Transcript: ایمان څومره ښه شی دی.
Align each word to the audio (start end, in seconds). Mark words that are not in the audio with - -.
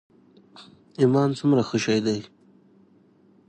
ایمان 1.01 1.29
څومره 1.39 1.61
ښه 1.69 1.77
شی 1.83 1.99
دی. 2.05 2.19